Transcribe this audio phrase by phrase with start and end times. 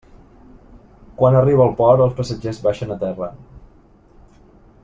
[1.19, 3.33] Quan arriba al port, els passatgers baixen a terra.